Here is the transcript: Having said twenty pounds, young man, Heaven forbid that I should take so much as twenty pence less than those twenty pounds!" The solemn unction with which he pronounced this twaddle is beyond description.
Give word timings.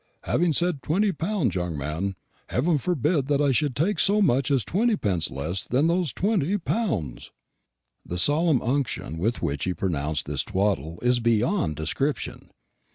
Having 0.23 0.53
said 0.53 0.81
twenty 0.81 1.11
pounds, 1.11 1.53
young 1.53 1.77
man, 1.77 2.15
Heaven 2.49 2.79
forbid 2.79 3.27
that 3.27 3.39
I 3.39 3.51
should 3.51 3.75
take 3.75 3.99
so 3.99 4.19
much 4.19 4.49
as 4.49 4.63
twenty 4.65 4.97
pence 4.97 5.29
less 5.29 5.67
than 5.67 5.85
those 5.85 6.11
twenty 6.11 6.57
pounds!" 6.57 7.29
The 8.03 8.17
solemn 8.17 8.63
unction 8.63 9.19
with 9.19 9.43
which 9.43 9.65
he 9.65 9.75
pronounced 9.75 10.25
this 10.25 10.43
twaddle 10.43 10.97
is 11.03 11.19
beyond 11.19 11.75
description. 11.75 12.49